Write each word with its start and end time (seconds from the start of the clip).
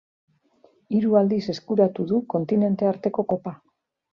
Hiru 0.95 1.17
aldiz 1.19 1.39
eskuratu 1.53 2.07
du 2.13 2.23
Kontinente 2.35 2.91
arteko 2.93 3.27
kopa. 3.35 3.55